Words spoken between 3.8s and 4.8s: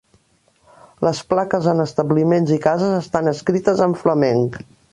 en flamenc